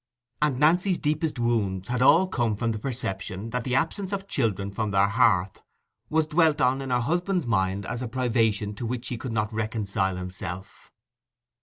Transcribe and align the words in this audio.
And 0.41 0.57
Nancy's 0.59 0.97
deepest 0.97 1.37
wounds 1.37 1.87
had 1.89 2.01
all 2.01 2.25
come 2.25 2.55
from 2.55 2.71
the 2.71 2.79
perception 2.79 3.51
that 3.51 3.63
the 3.63 3.75
absence 3.75 4.11
of 4.11 4.27
children 4.27 4.71
from 4.71 4.89
their 4.89 5.09
hearth 5.09 5.61
was 6.09 6.25
dwelt 6.25 6.59
on 6.59 6.81
in 6.81 6.89
her 6.89 7.01
husband's 7.01 7.45
mind 7.45 7.85
as 7.85 8.01
a 8.01 8.07
privation 8.07 8.73
to 8.77 8.87
which 8.87 9.09
he 9.09 9.17
could 9.19 9.31
not 9.31 9.53
reconcile 9.53 10.17
himself. 10.17 10.91